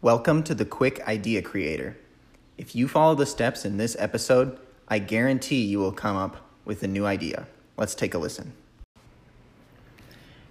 [0.00, 1.98] Welcome to the Quick Idea Creator.
[2.56, 6.84] If you follow the steps in this episode, I guarantee you will come up with
[6.84, 7.48] a new idea.
[7.76, 8.52] Let's take a listen.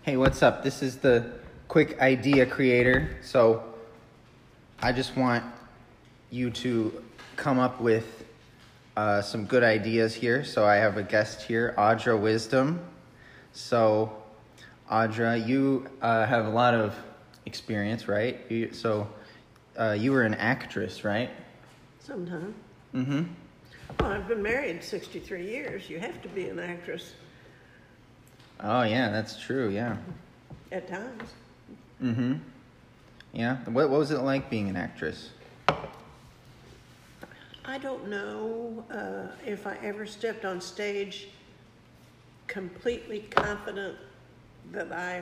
[0.02, 0.65] Hey, what's up?
[0.65, 1.31] This is the
[1.70, 3.20] Quick Idea Creator.
[3.23, 3.63] So,
[4.82, 5.46] I just want
[6.29, 7.02] you to
[7.38, 8.25] come up with
[8.98, 10.43] uh, some good ideas here.
[10.43, 12.82] So, I have a guest here, Audra Wisdom.
[13.54, 14.11] So,
[14.91, 16.93] Audra, you uh, have a lot of
[17.45, 18.41] experience, right?
[18.52, 19.07] You, so,
[19.80, 21.29] uh, you were an actress, right?
[22.00, 22.54] Sometime.
[22.93, 23.24] Mm-hmm.
[24.00, 25.89] Well, I've been married 63 years.
[25.89, 27.14] You have to be an actress
[28.60, 29.70] Oh yeah, that's true.
[29.70, 29.98] Yeah.
[30.71, 31.32] at times.
[32.02, 32.36] Mm-hmm.
[33.34, 33.58] Yeah.
[33.66, 35.30] What What was it like being an actress?
[37.66, 41.28] I don't know uh, if I ever stepped on stage
[42.48, 43.98] completely confident
[44.72, 45.22] that I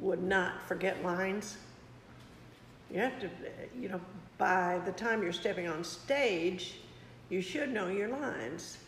[0.00, 1.56] would not forget lines.
[2.90, 3.30] You have to,
[3.78, 4.00] you know,
[4.38, 6.74] by the time you're stepping on stage,
[7.28, 8.78] you should know your lines.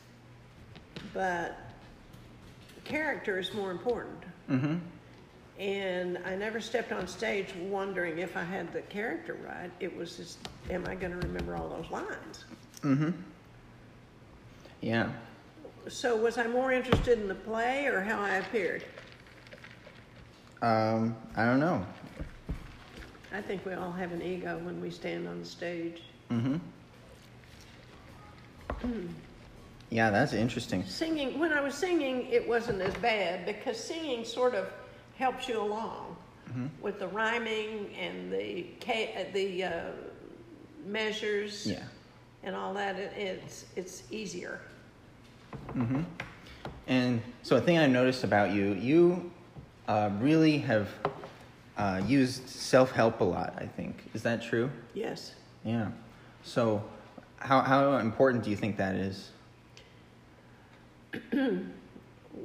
[1.12, 1.59] But
[2.84, 4.25] character is more important.
[4.50, 4.77] Mm-hmm.
[5.61, 9.70] And I never stepped on stage wondering if I had the character right.
[9.81, 10.39] It was just,
[10.70, 12.44] am I going to remember all those lines?
[12.83, 13.11] Mm-hmm.
[14.81, 15.11] Yeah.
[15.89, 18.84] So was I more interested in the play or how I appeared?
[20.62, 21.17] Um.
[21.37, 21.87] I don't know.
[23.33, 26.03] I think we all have an ego when we stand on the stage.
[26.31, 26.57] Mm-hmm.
[29.91, 30.84] yeah, that's interesting.
[30.84, 34.69] Singing, when I was singing, it wasn't as bad because singing sort of
[35.17, 36.17] helps you along
[36.81, 38.67] with the rhyming and the
[39.34, 39.71] the uh,
[40.87, 41.83] measures Yeah.
[42.43, 42.97] and all that.
[42.97, 44.61] It, it's it's easier.
[45.75, 46.03] Mm-hmm.
[46.87, 49.31] And so a thing I noticed about you, you
[49.89, 50.89] uh, really have
[51.79, 53.55] uh, used self help a lot.
[53.57, 54.71] I think is that true?
[54.95, 55.34] Yes.
[55.65, 55.89] Yeah.
[56.43, 56.83] So,
[57.37, 59.31] how how important do you think that is?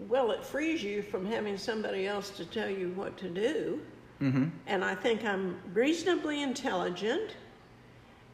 [0.09, 3.79] Well, it frees you from having somebody else to tell you what to do.
[4.21, 4.45] Mm-hmm.
[4.67, 7.35] And I think I'm reasonably intelligent,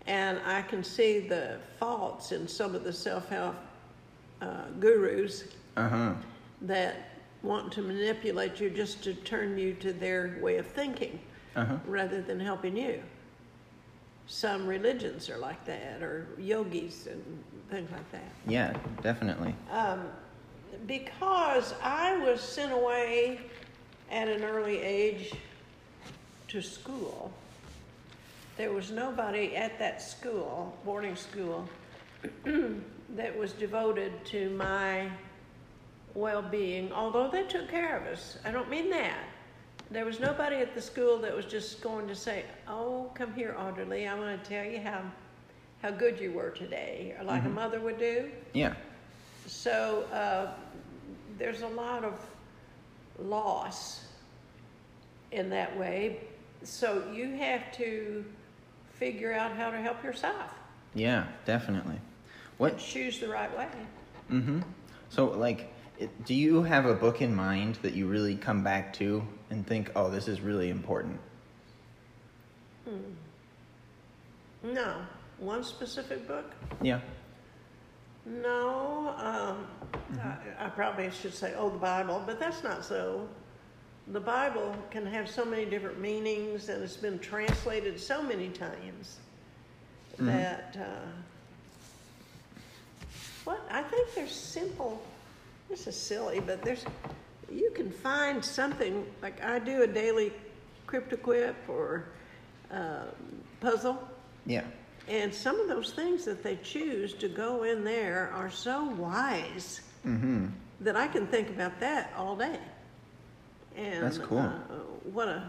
[0.08, 3.56] and I can see the faults in some of the self help
[4.42, 5.46] uh, gurus
[5.76, 6.14] Uh huh.
[6.62, 7.09] that
[7.44, 11.20] want to manipulate you just to turn you to their way of thinking
[11.56, 11.78] Uh huh.
[11.86, 13.02] rather than helping you.
[14.28, 17.24] Some religions are like that, or yogis and
[17.72, 18.32] things like that.
[18.46, 19.56] Yeah, definitely.
[19.72, 20.04] Um,
[20.86, 23.40] because I was sent away
[24.12, 25.34] at an early age
[26.50, 27.32] to school,
[28.58, 31.68] there was nobody at that school, boarding school,
[33.16, 35.10] that was devoted to my
[36.16, 38.38] well being, although they took care of us.
[38.46, 39.24] I don't mean that.
[39.92, 43.56] There was nobody at the school that was just going to say, Oh, come here,
[43.58, 45.02] Audrey, I want to tell you how,
[45.81, 48.30] how good you were today, or like a mother would do.
[48.53, 48.74] Yeah.
[49.47, 50.52] So uh,
[51.40, 52.14] there's a lot of
[53.18, 54.06] loss
[55.31, 56.20] in that way.
[56.64, 58.24] So you have to
[58.94, 60.52] figure out how to help yourself.
[60.94, 62.00] Yeah, definitely.
[62.58, 63.68] What Choose the right way.
[64.31, 64.62] Mm-hmm.
[65.09, 68.94] So, like, it, do you have a book in mind that you really come back
[68.94, 71.20] to and think, oh, this is really important?
[74.64, 74.96] No,
[75.38, 76.52] one specific book.
[76.82, 77.00] Yeah.
[78.26, 79.68] No, um,
[80.22, 83.28] I, I probably should say, oh, the Bible, but that's not so.
[84.08, 89.18] The Bible can have so many different meanings, and it's been translated so many times
[90.18, 91.08] that uh,
[93.44, 95.02] what I think there's simple.
[95.69, 96.84] This is silly, but there's
[97.52, 100.31] you can find something like I do a daily
[100.88, 102.06] cryptoquip or
[102.72, 103.06] uh,
[103.59, 103.97] puzzle.
[104.46, 104.63] Yeah.
[105.08, 109.81] And some of those things that they choose to go in there are so wise
[110.06, 110.47] Mm-hmm.
[110.79, 112.58] that I can think about that all day.
[113.75, 114.40] And That's cool.
[114.40, 114.52] Uh,
[115.12, 115.44] what a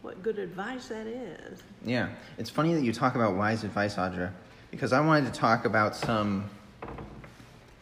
[0.00, 1.62] what good advice that is.
[1.84, 2.08] Yeah.
[2.38, 4.32] It's funny that you talk about wise advice, Audra,
[4.70, 6.48] because I wanted to talk about some.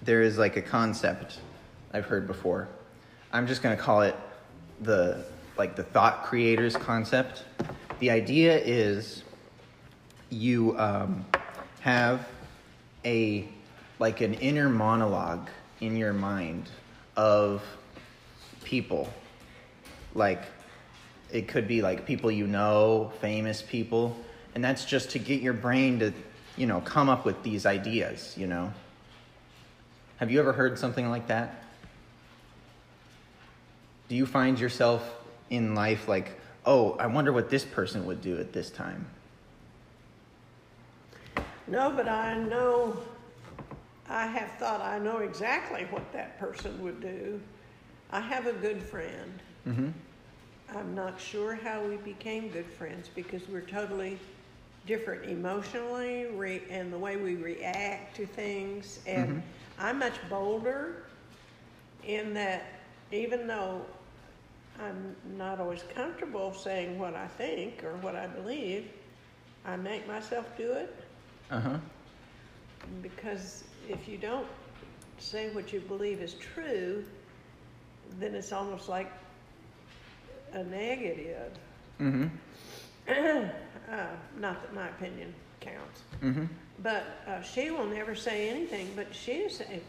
[0.08, 1.38] There is like a concept
[1.93, 2.66] I've heard before.
[3.31, 4.16] I'm just going to call it
[4.81, 5.22] the
[5.58, 7.44] like the thought creators concept.
[7.99, 9.22] The idea is
[10.31, 11.26] you um,
[11.81, 12.26] have
[13.05, 13.50] a
[13.99, 15.50] like an inner monologue
[15.82, 16.70] in your mind
[17.14, 17.62] of
[18.64, 19.12] people
[20.14, 20.44] like
[21.31, 24.16] it could be like people you know famous people
[24.54, 26.14] and that's just to get your brain to
[26.56, 28.72] you know come up with these ideas you know
[30.19, 31.62] have you ever heard something like that
[34.09, 35.03] do you find yourself
[35.50, 39.06] in life like oh i wonder what this person would do at this time
[41.70, 42.97] No, but I know,
[44.09, 47.38] I have thought I know exactly what that person would do.
[48.11, 49.32] I have a good friend.
[49.67, 49.88] Mm-hmm.
[50.75, 54.19] I'm not sure how we became good friends because we're totally
[54.87, 59.00] different emotionally re- and the way we react to things.
[59.06, 59.43] And Mhm.
[59.78, 61.04] I'm much bolder
[62.02, 62.64] in that
[63.12, 63.82] even though
[64.78, 68.90] I'm not always comfortable saying what I think or what I believe,
[69.64, 71.04] I make myself do it
[71.50, 71.78] Uh huh.
[73.02, 74.46] because if you don't
[75.19, 77.04] say what you believe is true,
[78.19, 79.10] then it's almost like
[80.52, 81.52] a negative.
[82.00, 82.26] Mm-hmm.
[83.08, 84.06] uh,
[84.38, 85.34] not that my opinion
[86.23, 86.44] Mm-hmm.
[86.82, 89.81] But uh, she will never say anything, but she is a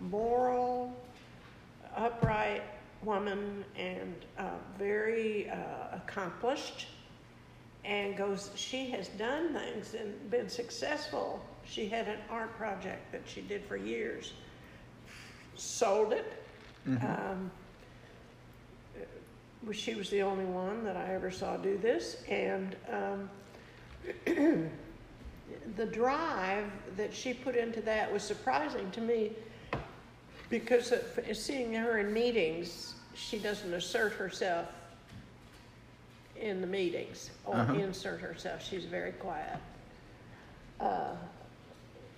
[0.00, 0.94] moral,
[1.96, 2.62] upright
[3.02, 5.56] woman and uh, very uh,
[5.92, 6.88] accomplished
[7.86, 11.40] and goes, she has done things and been successful.
[11.64, 14.32] She had an art project that she did for years,
[15.54, 16.42] sold it.
[16.86, 17.50] Um,
[18.96, 23.30] uh, she was the only one that I ever saw do this, and um,
[25.76, 29.32] the drive that she put into that was surprising to me
[30.50, 30.92] because
[31.32, 34.66] seeing her in meetings, she doesn't assert herself
[36.36, 37.74] in the meetings or Uh-huh.
[37.74, 38.62] insert herself.
[38.64, 39.58] She's very quiet.
[40.80, 41.14] Uh,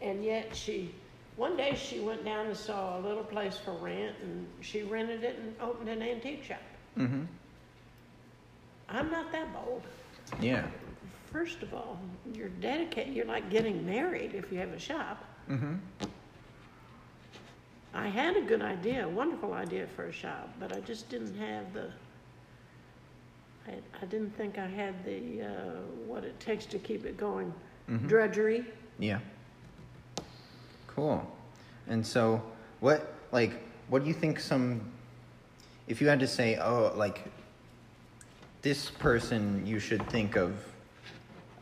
[0.03, 0.93] and yet she,
[1.37, 5.23] one day she went down and saw a little place for rent and she rented
[5.25, 6.59] it and opened an antique shop.
[6.97, 7.23] Mm-hmm.
[8.89, 9.83] I'm not that bold.
[10.41, 10.67] Yeah.
[11.33, 11.99] First of all,
[12.33, 15.25] you're dedicated, you're like getting married if you have a shop.
[15.51, 15.75] Mm-hmm.
[17.95, 21.35] I had a good idea, a wonderful idea for a shop, but I just didn't
[21.37, 21.91] have the,
[23.67, 27.53] I, I didn't think I had the, uh, what it takes to keep it going.
[27.91, 28.07] Mhm.
[28.07, 28.65] Drudgery.
[28.99, 29.19] Yeah.
[30.87, 31.27] Cool.
[31.87, 32.43] And so,
[32.81, 33.53] what like
[33.89, 34.81] what do you think some
[35.87, 37.25] if you had to say, oh, like
[38.61, 40.53] this person you should think of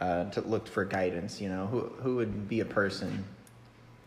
[0.01, 3.25] uh, to look for guidance, you know, who who would be a person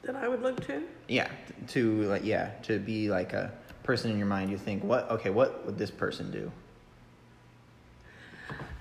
[0.04, 0.84] that I would look to.
[1.08, 1.30] yeah,
[1.70, 3.52] to like yeah, to be like a
[3.84, 6.52] person in your mind you think, what okay, what would this person do?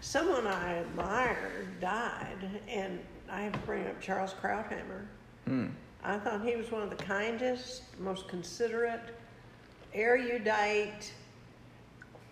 [0.01, 3.01] Someone I admired died, and
[3.31, 5.07] I have to bring up Charles Krauthammer.
[5.47, 5.67] Hmm.
[6.05, 9.15] I thought he was one of the kindest, most considerate,
[9.93, 11.13] erudite,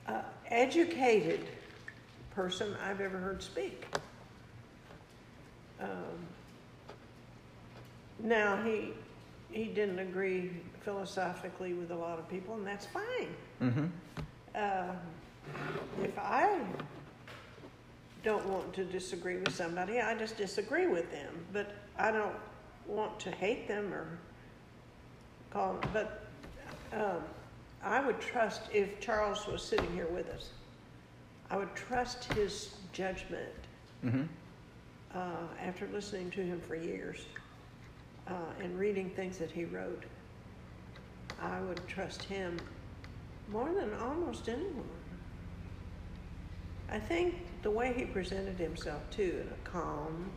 [0.06, 1.40] uh, educated
[2.30, 3.86] person I've ever heard speak.
[5.80, 6.26] Um,
[8.20, 8.92] now he
[9.50, 10.50] he didn't agree
[10.80, 13.28] philosophically with a lot of people, and that's fine.
[13.62, 13.86] Mm-hmm.
[14.54, 14.94] Uh,
[16.02, 16.58] if I
[18.22, 21.46] don't want to disagree with somebody, I just disagree with them.
[21.52, 22.34] But I don't
[22.86, 24.18] want to hate them or
[25.50, 25.90] call them.
[25.92, 26.26] But
[26.92, 27.22] um,
[27.84, 30.50] I would trust if Charles was sitting here with us.
[31.50, 33.52] I would trust his judgment
[34.04, 34.22] Mm-hmm.
[35.16, 37.24] Uh, after listening to him for years
[38.28, 38.32] uh,
[38.62, 40.04] and reading things that he wrote.
[41.40, 42.58] I would trust him
[43.48, 44.84] more than almost anyone.
[46.90, 50.30] I think the way he presented himself too, in a calm,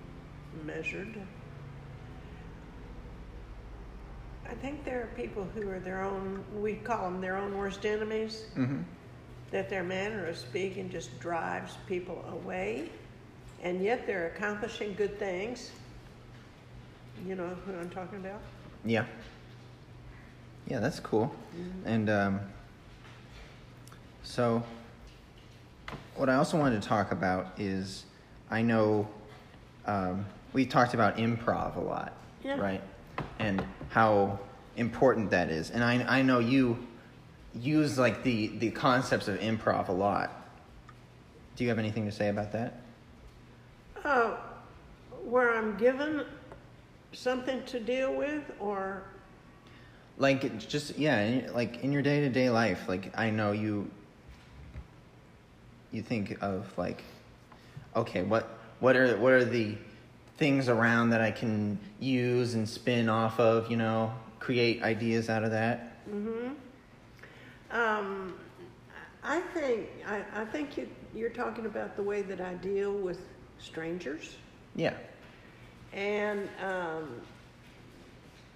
[0.66, 1.16] measured.
[4.50, 7.86] I think there are people who are their own, we call them their own worst
[7.86, 8.82] enemies, Mm-hmm.
[9.52, 12.90] that their manner of speaking just drives people away,
[13.64, 15.72] and yet they're accomplishing good things.
[17.28, 18.40] You know who I'm talking about?
[18.86, 19.06] Yeah.
[20.68, 21.34] Yeah, that's cool.
[21.86, 22.40] And um,
[24.24, 24.64] so,
[26.16, 28.06] what I also wanted to talk about is
[28.52, 29.08] I know
[29.86, 32.14] um, we talked about improv a lot,
[32.44, 32.60] Yeah.
[32.60, 32.82] right?
[33.40, 34.40] And how
[34.78, 35.72] important that is.
[35.72, 36.86] And I, I know you
[37.56, 40.32] use like the, the concepts of improv a lot.
[41.56, 42.80] Do you have anything to say about that?
[44.04, 44.38] Uh,
[45.26, 46.26] where I'm given
[47.12, 49.04] something to deal with, or
[50.18, 53.90] like just yeah like in your day-to-day life like i know you
[55.92, 57.04] you think of like
[57.96, 59.78] okay what what are what are the
[60.38, 65.44] things around that i can use and spin off of you know create ideas out
[65.44, 66.48] of that Mm-hmm.
[67.78, 68.34] um,
[69.24, 73.20] I think I, I think you, you're talking about the way that I deal with
[73.60, 74.36] strangers.
[74.76, 74.94] yeah
[75.94, 77.22] And um,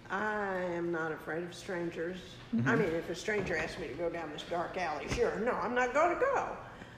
[0.10, 2.18] I am not afraid of strangers.
[2.68, 5.54] I mean, if a stranger asks me to go down this dark alley, sure, no,
[5.54, 6.50] I'm not going to go.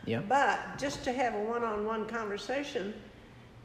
[0.05, 2.93] yeah But just to have a one on one conversation,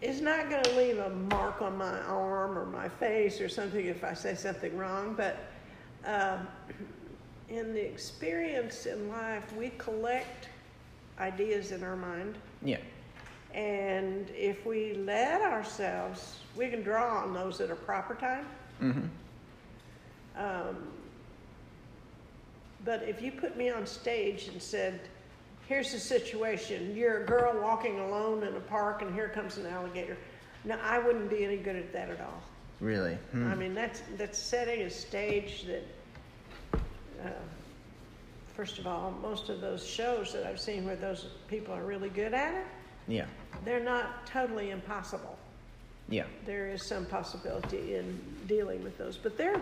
[0.01, 3.85] is not going to leave a mark on my arm or my face or something
[3.87, 5.51] if I say something wrong, but
[6.05, 6.47] um,
[7.49, 10.49] in the experience in life, we collect
[11.19, 12.39] ideas in our mind.
[12.63, 12.79] Yeah.
[13.55, 18.47] And if we let ourselves, we can draw on those at a proper time.
[18.81, 19.07] Mm-hmm.
[20.37, 20.89] Um,
[22.85, 25.01] but if you put me on stage and said,
[25.67, 29.67] here's the situation, you're a girl walking alone in a park and here comes an
[29.67, 30.17] alligator.
[30.65, 32.43] No, I wouldn't be any good at that at all.
[32.81, 33.15] Really?
[33.33, 33.51] Hmm.
[33.51, 36.81] I mean, that's, that's setting a stage that,
[37.25, 37.31] uh,
[38.55, 42.09] first of all, most of those shows that I've seen where those people are really
[42.09, 42.67] good at it,
[43.09, 43.27] Yeah.
[43.65, 45.37] they're not totally impossible.
[46.09, 46.25] Yeah.
[46.45, 49.61] There is some possibility in dealing with those, but they're,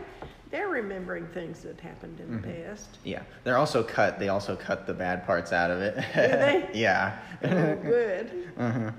[0.50, 2.98] they're remembering things that happened in the past.
[3.04, 3.22] Yeah.
[3.44, 4.18] They're also cut.
[4.18, 5.94] They also cut the bad parts out of it.
[5.96, 6.70] Do they?
[6.74, 7.18] yeah.
[7.44, 8.50] Oh, good.
[8.58, 8.90] uh-huh.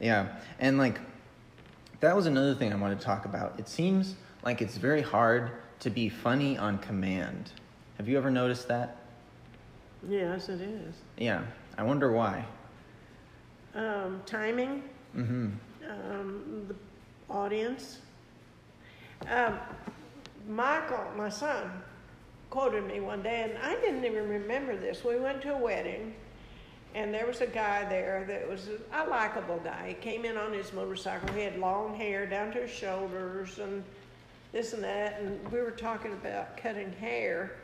[0.00, 0.36] Yeah.
[0.60, 1.00] And like
[2.00, 3.58] that was another thing I wanted to talk about.
[3.58, 4.14] It seems
[4.44, 5.50] like it's very hard
[5.80, 7.52] to be funny on command.
[7.96, 8.98] Have you ever noticed that?
[10.06, 10.94] Yes, it is.
[11.16, 11.42] Yeah.
[11.76, 12.44] I wonder why.
[13.74, 14.82] Um, timing,
[15.16, 15.48] Mm-hmm.
[15.88, 16.74] um, the
[17.32, 17.98] audience.
[19.28, 19.58] Um,
[20.48, 21.70] Michael, my son,
[22.50, 25.04] quoted me one day, and I didn't even remember this.
[25.04, 26.14] We went to a wedding,
[26.94, 29.88] and there was a guy there that was a, a likable guy.
[29.88, 31.32] He came in on his motorcycle.
[31.34, 33.82] He had long hair down to his shoulders, and
[34.52, 35.20] this and that.
[35.20, 37.56] And we were talking about cutting hair,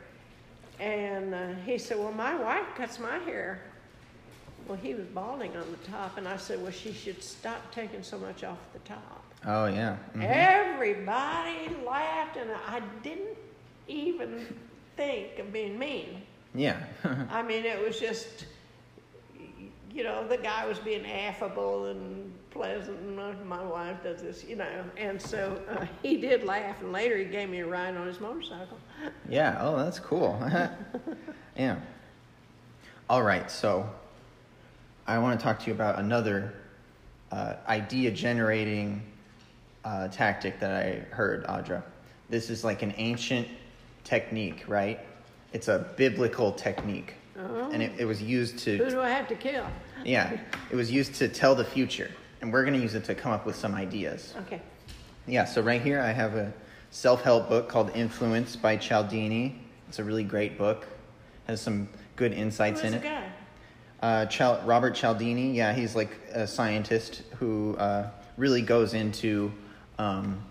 [0.79, 3.61] and uh, he said, "Well, my wife cuts my hair."
[4.67, 8.01] Well, he was balding on the top, and I said, "Well, she should stop taking
[8.03, 9.97] so much off the top." Oh yeah.
[10.15, 10.23] Mhm.
[10.25, 13.37] Everybody laughed, and I didn't
[13.87, 14.57] even
[14.97, 16.23] think of being mean.
[16.55, 16.77] Yeah.
[17.29, 18.45] I mean, it was just,
[19.91, 24.43] you know, the guy was being affable and pleasant, and my, my wife does this,
[24.45, 24.83] you know.
[24.97, 28.19] And so uh, he did laugh, and later he gave me a ride on his
[28.19, 28.77] motorcycle.
[29.29, 29.57] yeah.
[29.61, 30.41] Oh, that's cool.
[31.57, 31.75] yeah.
[33.09, 33.51] All right.
[33.51, 33.87] So
[35.07, 36.53] I want to talk to you about another
[37.31, 39.03] uh, idea generating
[39.83, 41.83] uh, tactic that I heard, Audra.
[42.29, 43.47] This is like an ancient
[44.03, 44.99] technique, right?
[45.53, 47.13] It's a biblical technique.
[47.37, 47.69] Oh.
[47.71, 48.77] And it, it was used to.
[48.77, 49.65] Who do I have to kill?
[50.03, 50.37] yeah,
[50.71, 52.09] it was used to tell the future.
[52.41, 54.33] And we're going to use it to come up with some ideas.
[54.41, 54.61] Okay.
[55.27, 56.51] Yeah, so right here I have a
[56.89, 59.59] self help book called Influence by Cialdini.
[59.87, 60.87] It's a really great book,
[61.47, 63.03] has some good insights in it.
[63.03, 63.24] guy?
[64.01, 69.51] Uh, Chal- Robert Cialdini, yeah, he's like a scientist who uh, really goes into
[69.97, 70.41] um,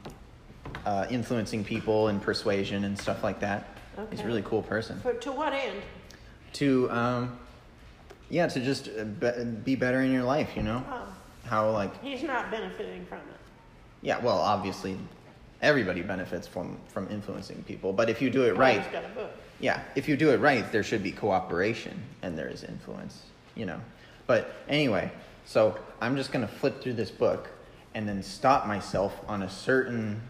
[0.87, 3.69] uh, influencing people and persuasion and stuff like that.
[4.11, 4.99] He's a really cool person.
[5.01, 5.81] For, to what end?
[6.55, 7.39] To, um,
[8.29, 9.31] yeah, to just uh, be,
[9.65, 10.83] be better in your life, you know?
[10.91, 11.07] Oh,
[11.45, 13.39] How, like, he's not benefiting from it.
[14.03, 14.97] yeah, well, obviously,
[15.63, 19.09] everybody benefits from, from influencing people, but if you do it right, He's got a
[19.09, 19.31] book.
[19.61, 23.23] yeah, if you do it right, there should be cooperation and there is influence,
[23.55, 23.81] you know.
[24.27, 25.11] But anyway,
[25.45, 27.51] so I'm just going to flip through this book
[27.95, 30.21] and then stop myself on a certain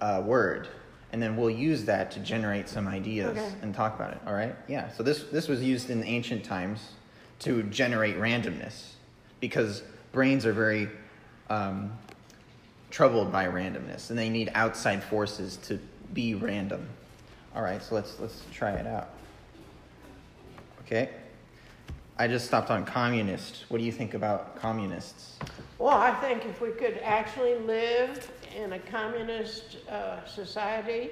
[0.00, 0.68] uh, word,
[1.12, 3.52] and then we'll use that to generate some ideas Okay.
[3.62, 4.20] and talk about it.
[4.26, 4.54] All right?
[4.68, 4.90] Yeah.
[4.92, 6.92] So this this was used in ancient times
[7.40, 8.92] to generate randomness
[9.40, 9.82] because
[10.12, 10.88] brains are very
[11.48, 11.92] um,
[12.90, 15.78] troubled by randomness, and they need outside forces to
[16.12, 16.86] be random.
[17.54, 19.10] All right, so let's let's try it out.
[20.82, 21.10] Okay.
[22.18, 23.64] I just stopped on communist.
[23.68, 25.36] What do you think about communists?
[25.78, 31.10] Well, I think if we could actually live in a communist uh, society,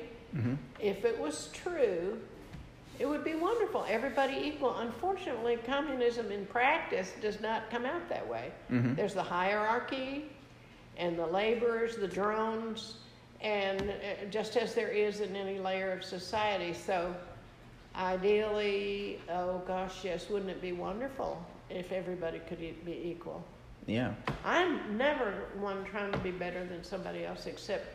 [0.80, 2.18] if it was true,
[2.98, 3.86] it would be wonderful.
[3.88, 4.76] Everybody equal.
[4.78, 8.50] Unfortunately, communism in practice does not come out that way.
[8.96, 10.24] There's the hierarchy,
[10.96, 12.96] and the laborers, the drones,
[13.40, 16.72] and uh, just as there is in any layer of society.
[16.72, 17.14] So,
[17.96, 23.44] ideally, oh gosh, yes, wouldn't it be wonderful if everybody could e- be equal?
[23.86, 24.14] Yeah.
[24.44, 27.86] I'm never one trying to be better than somebody else, except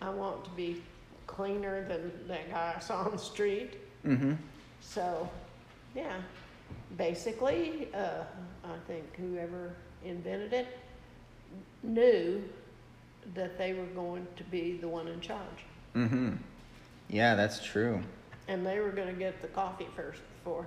[0.00, 0.82] I want to be
[1.26, 3.78] cleaner than that guy I saw on the street.
[4.04, 4.34] Mm-hmm.
[4.80, 5.28] So,
[5.94, 6.16] yeah,
[6.96, 8.24] basically, uh,
[8.64, 10.78] I think whoever invented it
[11.82, 12.42] knew
[13.34, 16.34] that they were going to be the one in charge, Mm-hmm.
[17.08, 18.02] Yeah, that's true.
[18.48, 20.66] And they were going to get the coffee first before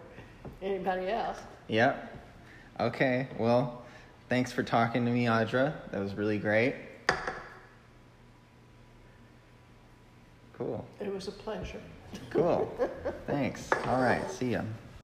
[0.62, 1.38] anybody else.
[1.67, 2.17] Yep.
[2.79, 3.27] Okay.
[3.38, 3.81] Well,
[4.27, 5.74] thanks for talking to me, Audra.
[5.91, 6.75] That was really great.
[10.57, 10.86] Cool.
[11.00, 11.81] It was a pleasure.
[12.31, 12.69] Cool.
[13.27, 13.69] thanks.
[13.86, 14.29] All right.
[14.29, 14.62] See ya.